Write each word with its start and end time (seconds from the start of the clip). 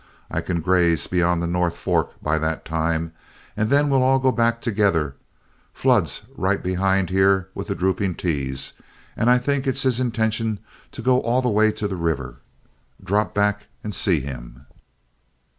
I 0.31 0.41
can 0.41 0.61
graze 0.61 1.05
beyond 1.05 1.43
the 1.43 1.45
North 1.45 1.77
Fork 1.77 2.19
by 2.23 2.39
that 2.39 2.65
time, 2.65 3.13
and 3.55 3.69
then 3.69 3.87
we'll 3.87 4.01
all 4.01 4.17
go 4.17 4.31
back 4.31 4.59
together. 4.59 5.13
Flood's 5.75 6.23
right 6.35 6.63
behind 6.63 7.11
here 7.11 7.49
with 7.53 7.67
the 7.67 7.75
'Drooping 7.75 8.15
T's,' 8.15 8.73
and 9.15 9.29
I 9.29 9.37
think 9.37 9.67
it's 9.67 9.83
his 9.83 9.99
intention 9.99 10.57
to 10.93 11.03
go 11.03 11.19
all 11.19 11.43
the 11.43 11.49
way 11.49 11.71
to 11.73 11.87
the 11.87 11.95
river. 11.95 12.37
Drop 13.03 13.35
back 13.35 13.67
and 13.83 13.93
see 13.93 14.21
him." 14.21 14.65